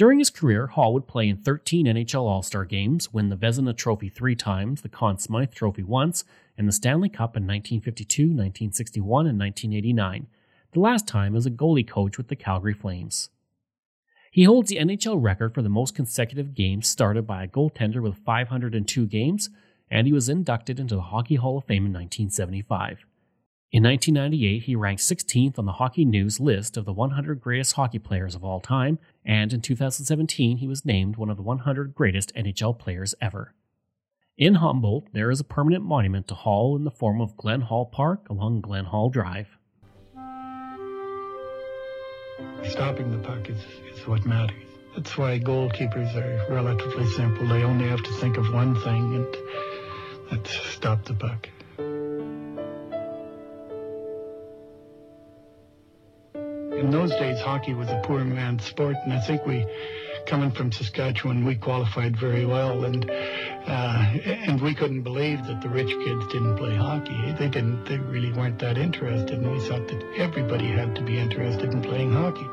During 0.00 0.18
his 0.18 0.30
career, 0.30 0.68
Hall 0.68 0.94
would 0.94 1.06
play 1.06 1.28
in 1.28 1.36
13 1.36 1.84
NHL 1.84 2.22
All 2.22 2.42
Star 2.42 2.64
games, 2.64 3.12
win 3.12 3.28
the 3.28 3.36
Vezina 3.36 3.76
Trophy 3.76 4.08
three 4.08 4.34
times, 4.34 4.80
the 4.80 4.88
Conn 4.88 5.18
Smythe 5.18 5.52
Trophy 5.52 5.82
once, 5.82 6.24
and 6.56 6.66
the 6.66 6.72
Stanley 6.72 7.10
Cup 7.10 7.36
in 7.36 7.42
1952, 7.42 8.22
1961, 8.22 9.26
and 9.26 9.38
1989, 9.38 10.26
the 10.72 10.80
last 10.80 11.06
time 11.06 11.36
as 11.36 11.44
a 11.44 11.50
goalie 11.50 11.86
coach 11.86 12.16
with 12.16 12.28
the 12.28 12.36
Calgary 12.36 12.72
Flames. 12.72 13.28
He 14.30 14.44
holds 14.44 14.70
the 14.70 14.78
NHL 14.78 15.22
record 15.22 15.52
for 15.54 15.60
the 15.60 15.68
most 15.68 15.94
consecutive 15.94 16.54
games 16.54 16.88
started 16.88 17.26
by 17.26 17.44
a 17.44 17.48
goaltender 17.48 18.00
with 18.00 18.16
502 18.16 19.06
games, 19.06 19.50
and 19.90 20.06
he 20.06 20.12
was 20.12 20.28
inducted 20.28 20.78
into 20.78 20.94
the 20.94 21.02
Hockey 21.02 21.34
Hall 21.34 21.58
of 21.58 21.64
Fame 21.64 21.86
in 21.86 21.92
1975. 21.92 23.04
In 23.72 23.84
1998, 23.84 24.64
he 24.64 24.74
ranked 24.74 25.02
16th 25.02 25.56
on 25.56 25.64
the 25.64 25.72
Hockey 25.72 26.04
News 26.04 26.40
list 26.40 26.76
of 26.76 26.84
the 26.84 26.92
100 26.92 27.40
greatest 27.40 27.74
hockey 27.74 28.00
players 28.00 28.34
of 28.34 28.44
all 28.44 28.60
time, 28.60 28.98
and 29.24 29.52
in 29.52 29.60
2017, 29.60 30.56
he 30.56 30.66
was 30.66 30.84
named 30.84 31.16
one 31.16 31.30
of 31.30 31.36
the 31.36 31.42
100 31.42 31.94
greatest 31.94 32.34
NHL 32.34 32.76
players 32.76 33.14
ever. 33.20 33.54
In 34.36 34.56
Humboldt, 34.56 35.12
there 35.12 35.30
is 35.30 35.38
a 35.38 35.44
permanent 35.44 35.84
monument 35.84 36.26
to 36.28 36.34
Hall 36.34 36.74
in 36.74 36.82
the 36.82 36.90
form 36.90 37.20
of 37.20 37.36
Glenn 37.36 37.60
Hall 37.60 37.86
Park 37.86 38.28
along 38.28 38.62
Glenn 38.62 38.86
Hall 38.86 39.08
Drive. 39.08 39.56
Stopping 42.64 43.12
the 43.12 43.18
puck 43.18 43.48
is, 43.48 43.60
is 43.94 44.06
what 44.08 44.26
matters. 44.26 44.56
That's 44.96 45.16
why 45.16 45.38
goalkeepers 45.38 46.16
are 46.16 46.52
relatively 46.52 47.06
simple. 47.10 47.46
They 47.46 47.62
only 47.62 47.86
have 47.86 48.02
to 48.02 48.12
think 48.14 48.36
of 48.36 48.52
one 48.52 48.74
thing, 48.82 49.14
and 49.14 49.36
that's 50.30 50.50
stop 50.74 51.04
the 51.04 51.14
puck. 51.14 51.48
in 56.80 56.90
those 56.90 57.10
days, 57.10 57.38
hockey 57.40 57.74
was 57.74 57.88
a 57.90 58.00
poor 58.04 58.24
man's 58.24 58.64
sport, 58.64 58.96
and 59.04 59.12
I 59.12 59.20
think 59.20 59.44
we, 59.44 59.66
coming 60.26 60.50
from 60.50 60.72
Saskatchewan, 60.72 61.44
we 61.44 61.54
qualified 61.54 62.16
very 62.16 62.46
well, 62.46 62.84
and 62.84 63.08
uh, 63.10 64.12
and 64.24 64.60
we 64.60 64.74
couldn't 64.74 65.02
believe 65.02 65.44
that 65.46 65.60
the 65.60 65.68
rich 65.68 65.88
kids 65.88 66.26
didn't 66.32 66.56
play 66.56 66.74
hockey. 66.74 67.32
They 67.38 67.48
didn't. 67.48 67.84
They 67.84 67.98
really 67.98 68.32
weren't 68.32 68.58
that 68.60 68.78
interested, 68.78 69.38
and 69.38 69.52
we 69.52 69.60
thought 69.60 69.88
that 69.88 70.02
everybody 70.16 70.68
had 70.68 70.94
to 70.96 71.02
be 71.02 71.18
interested 71.18 71.70
in 71.70 71.82
playing 71.82 72.12
hockey. 72.12 72.48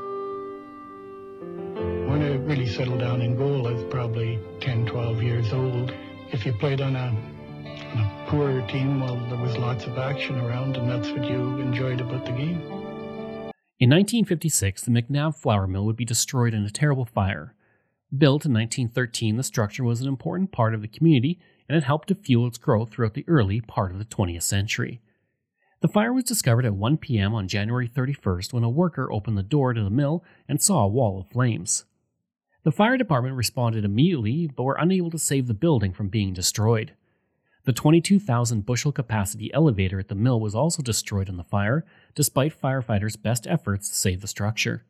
When 2.09 2.21
I 2.21 2.35
really 2.35 2.67
settled 2.67 2.99
down 2.99 3.21
in 3.21 3.37
goal, 3.37 3.67
I 3.67 3.71
was 3.71 3.83
probably 3.85 4.39
10, 4.59 4.87
12 4.87 5.23
years 5.23 5.53
old. 5.53 5.93
If 6.31 6.45
you 6.45 6.53
played 6.53 6.81
on 6.81 6.95
a 6.95 7.15
a 7.99 8.25
poorer 8.27 8.65
team, 8.67 8.99
well, 8.99 9.15
there 9.29 9.37
was 9.37 9.57
lots 9.57 9.85
of 9.85 9.97
action 9.97 10.39
around, 10.39 10.77
and 10.77 10.89
that's 10.89 11.09
what 11.09 11.23
you 11.23 11.59
enjoyed 11.59 12.01
about 12.01 12.25
the 12.25 12.31
game. 12.31 12.61
In 13.79 13.89
1956, 13.91 14.83
the 14.83 14.91
McNabb 14.91 15.35
flour 15.35 15.67
mill 15.67 15.85
would 15.85 15.95
be 15.95 16.05
destroyed 16.05 16.53
in 16.53 16.63
a 16.63 16.69
terrible 16.69 17.05
fire. 17.05 17.53
Built 18.15 18.45
in 18.45 18.53
1913, 18.53 19.37
the 19.37 19.43
structure 19.43 19.83
was 19.83 20.01
an 20.01 20.07
important 20.07 20.51
part 20.51 20.73
of 20.73 20.81
the 20.81 20.87
community 20.87 21.39
and 21.67 21.77
it 21.77 21.83
helped 21.83 22.07
to 22.07 22.15
fuel 22.15 22.47
its 22.47 22.57
growth 22.57 22.91
throughout 22.91 23.13
the 23.13 23.25
early 23.27 23.61
part 23.61 23.91
of 23.91 23.99
the 23.99 24.05
20th 24.05 24.43
century. 24.43 25.01
The 25.81 25.87
fire 25.87 26.13
was 26.13 26.23
discovered 26.23 26.65
at 26.65 26.73
1 26.73 26.97
p.m. 26.97 27.35
on 27.35 27.47
January 27.47 27.87
31st 27.87 28.51
when 28.51 28.63
a 28.63 28.69
worker 28.69 29.11
opened 29.11 29.37
the 29.37 29.43
door 29.43 29.73
to 29.73 29.83
the 29.83 29.89
mill 29.89 30.23
and 30.47 30.61
saw 30.61 30.83
a 30.83 30.87
wall 30.87 31.19
of 31.19 31.29
flames. 31.29 31.85
The 32.63 32.71
fire 32.71 32.97
department 32.97 33.35
responded 33.35 33.85
immediately 33.85 34.47
but 34.47 34.63
were 34.63 34.77
unable 34.79 35.11
to 35.11 35.19
save 35.19 35.47
the 35.47 35.53
building 35.53 35.93
from 35.93 36.09
being 36.09 36.33
destroyed. 36.33 36.93
The 37.67 37.73
22,000 37.73 38.65
bushel 38.65 38.93
capacity 38.93 39.53
elevator 39.53 39.99
at 39.99 40.07
the 40.07 40.15
mill 40.15 40.39
was 40.39 40.55
also 40.55 40.81
destroyed 40.81 41.27
in 41.27 41.35
the 41.35 41.43
fire, 41.43 41.83
despite 42.15 42.57
firefighters' 42.57 43.21
best 43.21 43.45
efforts 43.45 43.89
to 43.89 43.95
save 43.95 44.21
the 44.21 44.27
structure. 44.29 44.85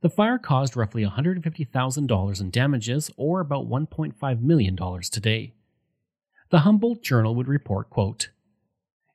The 0.00 0.08
fire 0.08 0.38
caused 0.38 0.78
roughly 0.78 1.04
$150,000 1.04 2.40
in 2.40 2.50
damages, 2.50 3.10
or 3.18 3.40
about 3.40 3.68
$1.5 3.68 4.40
million 4.40 4.78
today. 5.10 5.52
The 6.48 6.60
Humboldt 6.60 7.02
Journal 7.02 7.34
would 7.34 7.48
report, 7.48 7.90
quote, 7.90 8.30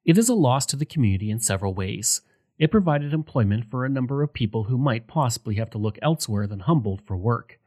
It 0.05 0.19
is 0.19 0.29
a 0.29 0.35
loss 0.35 0.67
to 0.67 0.75
the 0.75 0.85
community 0.85 1.31
in 1.31 1.39
several 1.39 1.73
ways. 1.73 2.21
It 2.59 2.69
provided 2.69 3.15
employment 3.15 3.65
for 3.71 3.83
a 3.83 3.89
number 3.89 4.21
of 4.21 4.31
people 4.31 4.65
who 4.65 4.77
might 4.77 5.07
possibly 5.07 5.55
have 5.55 5.71
to 5.71 5.79
look 5.79 5.97
elsewhere 6.03 6.45
than 6.45 6.59
Humboldt 6.59 7.01
for 7.01 7.17
work. 7.17 7.57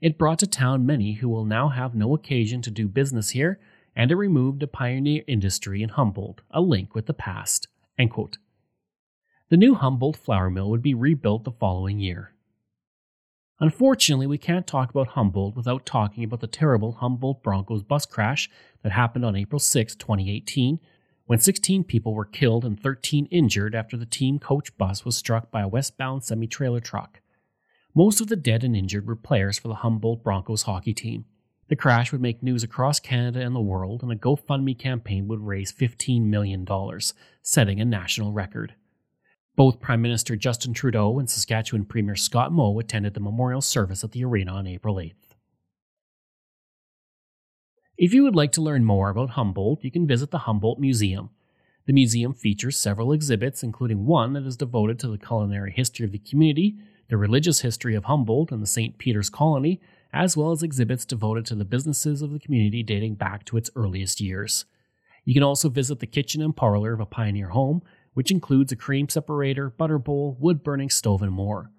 It 0.00 0.16
brought 0.16 0.38
to 0.38 0.46
town 0.46 0.86
many 0.86 1.12
who 1.12 1.28
will 1.28 1.44
now 1.44 1.68
have 1.68 1.94
no 1.94 2.14
occasion 2.14 2.62
to 2.62 2.70
do 2.70 2.88
business 2.88 3.30
here 3.30 3.60
and 3.94 4.10
it 4.10 4.16
removed 4.16 4.62
a 4.62 4.66
pioneer 4.66 5.22
industry 5.26 5.82
in 5.82 5.90
Humboldt, 5.90 6.40
a 6.50 6.60
link 6.60 6.94
with 6.94 7.06
the 7.06 7.14
past. 7.14 7.68
The 9.50 9.56
new 9.56 9.74
Humboldt 9.74 10.16
flour 10.16 10.50
mill 10.50 10.70
would 10.70 10.82
be 10.82 10.94
rebuilt 10.94 11.44
the 11.44 11.52
following 11.52 11.98
year. 11.98 12.32
Unfortunately, 13.60 14.26
we 14.26 14.38
can't 14.38 14.66
talk 14.66 14.90
about 14.90 15.08
Humboldt 15.08 15.54
without 15.54 15.86
talking 15.86 16.24
about 16.24 16.40
the 16.40 16.46
terrible 16.46 16.92
Humboldt 16.92 17.42
Broncos 17.42 17.82
bus 17.82 18.06
crash 18.06 18.50
that 18.82 18.92
happened 18.92 19.24
on 19.24 19.36
April 19.36 19.60
6, 19.60 19.94
2018, 19.94 20.80
when 21.26 21.38
16 21.38 21.84
people 21.84 22.14
were 22.14 22.24
killed 22.24 22.64
and 22.64 22.80
13 22.80 23.26
injured 23.26 23.74
after 23.74 23.96
the 23.96 24.06
team 24.06 24.38
coach 24.38 24.76
bus 24.76 25.04
was 25.04 25.16
struck 25.16 25.50
by 25.50 25.60
a 25.60 25.68
westbound 25.68 26.24
semi 26.24 26.46
trailer 26.48 26.80
truck. 26.80 27.20
Most 27.94 28.20
of 28.20 28.28
the 28.28 28.36
dead 28.36 28.64
and 28.64 28.74
injured 28.74 29.06
were 29.06 29.14
players 29.14 29.58
for 29.58 29.68
the 29.68 29.76
Humboldt 29.76 30.24
Broncos 30.24 30.62
hockey 30.62 30.94
team. 30.94 31.26
The 31.68 31.76
crash 31.76 32.12
would 32.12 32.20
make 32.20 32.42
news 32.42 32.62
across 32.62 33.00
Canada 33.00 33.40
and 33.40 33.54
the 33.54 33.60
world, 33.60 34.02
and 34.02 34.12
a 34.12 34.16
GoFundMe 34.16 34.78
campaign 34.78 35.28
would 35.28 35.40
raise 35.40 35.72
$15 35.72 36.22
million, 36.22 36.66
setting 37.40 37.80
a 37.80 37.84
national 37.84 38.32
record. 38.32 38.74
Both 39.54 39.80
Prime 39.80 40.02
Minister 40.02 40.34
Justin 40.36 40.74
Trudeau 40.74 41.18
and 41.18 41.28
Saskatchewan 41.28 41.84
Premier 41.84 42.16
Scott 42.16 42.52
Moe 42.52 42.78
attended 42.78 43.14
the 43.14 43.20
memorial 43.20 43.60
service 43.60 44.02
at 44.02 44.12
the 44.12 44.24
arena 44.24 44.52
on 44.52 44.66
April 44.66 44.96
8th. 44.96 45.14
If 47.98 48.14
you 48.14 48.22
would 48.24 48.34
like 48.34 48.52
to 48.52 48.62
learn 48.62 48.84
more 48.84 49.10
about 49.10 49.30
Humboldt, 49.30 49.84
you 49.84 49.90
can 49.90 50.06
visit 50.06 50.30
the 50.30 50.38
Humboldt 50.38 50.78
Museum. 50.78 51.30
The 51.86 51.92
museum 51.92 52.32
features 52.32 52.78
several 52.78 53.12
exhibits, 53.12 53.62
including 53.62 54.06
one 54.06 54.32
that 54.32 54.46
is 54.46 54.56
devoted 54.56 54.98
to 55.00 55.08
the 55.08 55.18
culinary 55.18 55.72
history 55.72 56.06
of 56.06 56.12
the 56.12 56.18
community, 56.18 56.76
the 57.08 57.16
religious 57.16 57.60
history 57.60 57.94
of 57.94 58.04
Humboldt 58.04 58.52
and 58.52 58.62
the 58.62 58.66
St. 58.66 58.96
Peter's 58.98 59.28
Colony, 59.28 59.80
as 60.12 60.36
well 60.36 60.50
as 60.50 60.62
exhibits 60.62 61.04
devoted 61.04 61.46
to 61.46 61.54
the 61.54 61.64
businesses 61.64 62.22
of 62.22 62.32
the 62.32 62.38
community 62.38 62.82
dating 62.82 63.14
back 63.14 63.44
to 63.44 63.56
its 63.56 63.70
earliest 63.74 64.20
years. 64.20 64.66
You 65.24 65.34
can 65.34 65.42
also 65.42 65.68
visit 65.68 66.00
the 66.00 66.06
kitchen 66.06 66.42
and 66.42 66.54
parlor 66.54 66.92
of 66.92 67.00
a 67.00 67.06
pioneer 67.06 67.48
home, 67.48 67.82
which 68.14 68.30
includes 68.30 68.72
a 68.72 68.76
cream 68.76 69.08
separator, 69.08 69.70
butter 69.70 69.98
bowl, 69.98 70.36
wood 70.38 70.62
burning 70.62 70.90
stove, 70.90 71.22
and 71.22 71.32
more. 71.32 71.70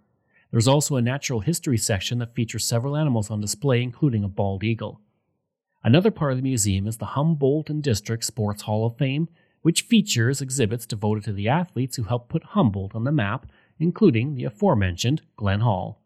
There's 0.51 0.67
also 0.67 0.95
a 0.95 1.01
natural 1.01 1.39
history 1.39 1.77
section 1.77 2.19
that 2.19 2.35
features 2.35 2.65
several 2.65 2.95
animals 2.95 3.29
on 3.29 3.41
display, 3.41 3.81
including 3.81 4.23
a 4.23 4.27
bald 4.27 4.63
eagle. 4.63 5.01
Another 5.83 6.11
part 6.11 6.31
of 6.31 6.37
the 6.37 6.43
museum 6.43 6.87
is 6.87 6.97
the 6.97 7.07
Humboldt 7.07 7.69
and 7.69 7.83
District 7.83 8.23
Sports 8.23 8.63
Hall 8.63 8.85
of 8.85 8.97
Fame, 8.97 9.27
which 9.63 9.81
features 9.81 10.41
exhibits 10.41 10.85
devoted 10.85 11.23
to 11.25 11.33
the 11.33 11.49
athletes 11.49 11.95
who 11.95 12.03
helped 12.03 12.29
put 12.29 12.43
Humboldt 12.43 12.95
on 12.95 13.03
the 13.03 13.11
map, 13.11 13.47
including 13.79 14.35
the 14.35 14.43
aforementioned 14.43 15.23
Glenn 15.35 15.61
Hall. 15.61 16.02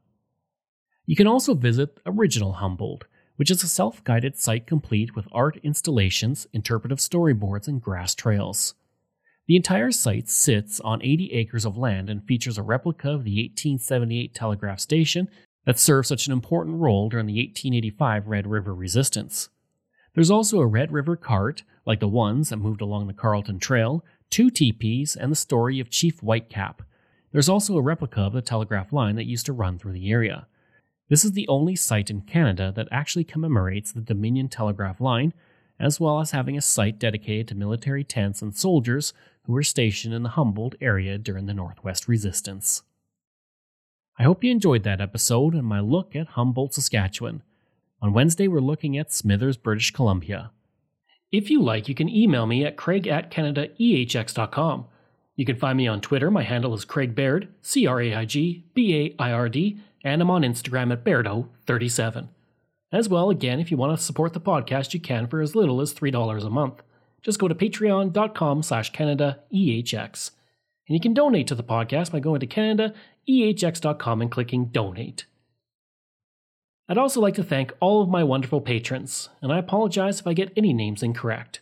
You 1.07 1.15
can 1.15 1.25
also 1.25 1.53
visit 1.53 2.01
Original 2.05 2.53
Humboldt, 2.53 3.05
which 3.37 3.49
is 3.49 3.63
a 3.63 3.69
self 3.69 4.03
guided 4.03 4.37
site 4.37 4.67
complete 4.67 5.15
with 5.15 5.29
art 5.31 5.57
installations, 5.63 6.47
interpretive 6.51 6.97
storyboards, 6.97 7.65
and 7.65 7.81
grass 7.81 8.13
trails. 8.13 8.75
The 9.47 9.55
entire 9.55 9.91
site 9.91 10.27
sits 10.27 10.81
on 10.81 11.01
80 11.01 11.31
acres 11.31 11.63
of 11.63 11.77
land 11.77 12.09
and 12.09 12.25
features 12.25 12.57
a 12.57 12.61
replica 12.61 13.07
of 13.07 13.23
the 13.23 13.41
1878 13.41 14.33
telegraph 14.33 14.81
station 14.81 15.29
that 15.65 15.79
served 15.79 16.09
such 16.09 16.27
an 16.27 16.33
important 16.33 16.81
role 16.81 17.07
during 17.07 17.25
the 17.25 17.39
1885 17.39 18.27
Red 18.27 18.45
River 18.45 18.75
Resistance. 18.75 19.47
There's 20.13 20.31
also 20.31 20.59
a 20.59 20.67
Red 20.67 20.91
River 20.91 21.15
cart, 21.15 21.63
like 21.85 22.01
the 22.01 22.09
ones 22.09 22.49
that 22.49 22.57
moved 22.57 22.81
along 22.81 23.07
the 23.07 23.13
Carleton 23.13 23.59
Trail, 23.59 24.03
two 24.29 24.49
teepees, 24.49 25.15
and 25.15 25.31
the 25.31 25.37
story 25.37 25.79
of 25.79 25.89
Chief 25.89 26.19
Whitecap. 26.19 26.79
There's 27.31 27.47
also 27.47 27.77
a 27.77 27.81
replica 27.81 28.23
of 28.23 28.33
the 28.33 28.41
telegraph 28.41 28.91
line 28.91 29.15
that 29.15 29.25
used 29.25 29.45
to 29.45 29.53
run 29.53 29.79
through 29.79 29.93
the 29.93 30.11
area. 30.11 30.47
This 31.09 31.23
is 31.23 31.31
the 31.31 31.47
only 31.47 31.75
site 31.75 32.09
in 32.09 32.21
Canada 32.21 32.73
that 32.75 32.89
actually 32.91 33.23
commemorates 33.23 33.91
the 33.91 34.01
Dominion 34.01 34.49
Telegraph 34.49 34.99
Line, 34.99 35.33
as 35.79 35.99
well 35.99 36.19
as 36.19 36.31
having 36.31 36.57
a 36.57 36.61
site 36.61 36.99
dedicated 36.99 37.47
to 37.47 37.55
military 37.55 38.03
tents 38.03 38.41
and 38.41 38.55
soldiers 38.55 39.13
who 39.43 39.53
were 39.53 39.63
stationed 39.63 40.13
in 40.13 40.23
the 40.23 40.29
Humboldt 40.29 40.75
area 40.81 41.17
during 41.17 41.45
the 41.45 41.53
Northwest 41.53 42.07
Resistance. 42.07 42.83
I 44.19 44.23
hope 44.23 44.43
you 44.43 44.51
enjoyed 44.51 44.83
that 44.83 44.99
episode 44.99 45.53
and 45.53 45.63
my 45.63 45.79
look 45.79 46.15
at 46.15 46.29
Humboldt, 46.29 46.73
Saskatchewan. 46.73 47.43
On 48.01 48.11
Wednesday, 48.13 48.47
we're 48.47 48.59
looking 48.59 48.97
at 48.97 49.13
Smithers, 49.13 49.57
British 49.57 49.91
Columbia. 49.91 50.51
If 51.31 51.49
you 51.49 51.61
like, 51.61 51.87
you 51.87 51.95
can 51.95 52.09
email 52.09 52.45
me 52.45 52.65
at 52.65 52.77
craig 52.77 53.07
at 53.07 53.31
canadaehx.com. 53.31 54.85
You 55.37 55.45
can 55.45 55.55
find 55.55 55.77
me 55.77 55.87
on 55.87 56.01
Twitter. 56.01 56.29
My 56.29 56.41
handle 56.41 56.73
is 56.73 56.83
Craig 56.83 57.15
Baird, 57.15 57.47
C 57.61 57.85
R 57.85 58.01
A 58.01 58.13
I 58.15 58.25
G 58.25 58.65
B 58.73 58.95
A 58.95 59.15
I 59.21 59.31
R 59.31 59.47
D, 59.47 59.77
and 60.03 60.21
I'm 60.21 60.31
on 60.31 60.41
Instagram 60.41 60.91
at 60.91 61.05
Bairdo37. 61.05 62.27
As 62.91 63.07
well, 63.07 63.29
again, 63.29 63.59
if 63.59 63.69
you 63.69 63.77
want 63.77 63.97
to 63.97 64.03
support 64.03 64.33
the 64.33 64.41
podcast, 64.41 64.93
you 64.93 64.99
can 64.99 65.27
for 65.27 65.41
as 65.41 65.55
little 65.55 65.79
as 65.79 65.93
$3 65.93 66.45
a 66.45 66.49
month. 66.49 66.81
Just 67.21 67.37
go 67.37 67.47
to 67.47 67.55
patreon.com 67.55 68.63
slash 68.63 68.91
CanadaEHX. 68.93 70.31
And 70.87 70.95
you 70.95 70.99
can 70.99 71.13
donate 71.13 71.47
to 71.47 71.55
the 71.55 71.63
podcast 71.63 72.11
by 72.11 72.19
going 72.19 72.39
to 72.39 72.47
CanadaEHX.com 72.47 74.21
and 74.21 74.31
clicking 74.31 74.65
donate. 74.67 75.25
I'd 76.89 76.97
also 76.97 77.19
like 77.19 77.35
to 77.35 77.43
thank 77.43 77.73
all 77.81 78.01
of 78.01 78.07
my 78.07 78.23
wonderful 78.23 78.61
patrons, 78.61 79.27
and 79.41 79.51
I 79.51 79.59
apologize 79.59 80.21
if 80.21 80.27
I 80.27 80.33
get 80.33 80.53
any 80.55 80.71
names 80.71 81.03
incorrect. 81.03 81.59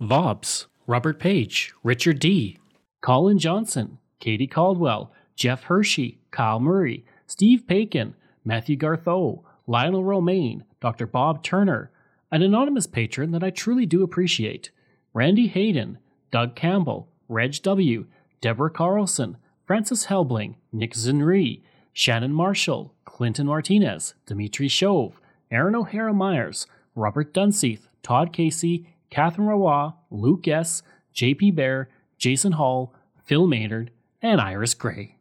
Vobs, 0.00 0.66
Robert 0.88 1.20
Page, 1.20 1.72
Richard 1.84 2.18
D., 2.18 2.58
Colin 3.04 3.38
Johnson, 3.38 3.98
Katie 4.18 4.46
Caldwell, 4.46 5.12
Jeff 5.36 5.64
Hershey, 5.64 6.22
Kyle 6.30 6.58
Murray, 6.58 7.04
Steve 7.26 7.64
Paikin, 7.66 8.14
Matthew 8.46 8.78
Gartho, 8.78 9.42
Lionel 9.66 10.02
Romaine, 10.02 10.64
Dr. 10.80 11.06
Bob 11.06 11.42
Turner, 11.42 11.90
an 12.32 12.40
anonymous 12.40 12.86
patron 12.86 13.30
that 13.32 13.44
I 13.44 13.50
truly 13.50 13.84
do 13.84 14.02
appreciate, 14.02 14.70
Randy 15.12 15.48
Hayden, 15.48 15.98
Doug 16.30 16.56
Campbell, 16.56 17.10
Reg 17.28 17.60
W., 17.62 18.06
Deborah 18.40 18.70
Carlson, 18.70 19.36
Francis 19.66 20.06
Helbling, 20.06 20.54
Nick 20.72 20.94
Zinri, 20.94 21.60
Shannon 21.92 22.32
Marshall, 22.32 22.94
Clinton 23.04 23.46
Martinez, 23.46 24.14
Dimitri 24.24 24.68
Shove, 24.68 25.20
Aaron 25.50 25.74
O'Hara 25.74 26.14
Myers, 26.14 26.66
Robert 26.94 27.34
Dunseith, 27.34 27.86
Todd 28.02 28.32
Casey, 28.32 28.86
Catherine 29.10 29.48
Rawa, 29.48 29.92
Luke 30.10 30.48
S., 30.48 30.82
JP 31.14 31.54
Bear, 31.54 31.90
Jason 32.16 32.52
Hall, 32.52 32.93
Phil 33.24 33.46
Maynard, 33.46 33.90
and 34.22 34.40
Iris 34.40 34.74
Gray. 34.74 35.16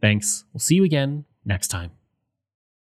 Thanks. 0.00 0.44
We'll 0.52 0.60
see 0.60 0.76
you 0.76 0.84
again 0.84 1.24
next 1.44 1.68
time. 1.68 1.92